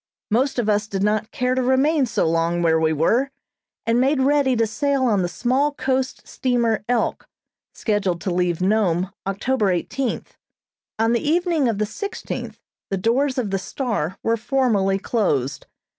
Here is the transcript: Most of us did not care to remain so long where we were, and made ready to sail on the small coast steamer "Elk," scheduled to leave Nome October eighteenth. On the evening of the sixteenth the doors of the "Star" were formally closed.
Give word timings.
Most 0.31 0.57
of 0.57 0.67
us 0.67 0.87
did 0.87 1.03
not 1.03 1.29
care 1.29 1.53
to 1.53 1.61
remain 1.61 2.07
so 2.07 2.27
long 2.27 2.63
where 2.63 2.79
we 2.79 2.91
were, 2.91 3.29
and 3.85 4.01
made 4.01 4.19
ready 4.19 4.55
to 4.55 4.65
sail 4.65 5.03
on 5.03 5.21
the 5.21 5.27
small 5.29 5.73
coast 5.75 6.27
steamer 6.27 6.83
"Elk," 6.89 7.27
scheduled 7.75 8.19
to 8.21 8.33
leave 8.33 8.61
Nome 8.63 9.11
October 9.27 9.69
eighteenth. 9.69 10.37
On 10.97 11.13
the 11.13 11.21
evening 11.21 11.67
of 11.67 11.77
the 11.77 11.85
sixteenth 11.85 12.57
the 12.89 12.97
doors 12.97 13.37
of 13.37 13.51
the 13.51 13.59
"Star" 13.59 14.17
were 14.23 14.37
formally 14.37 14.97
closed. 14.97 15.67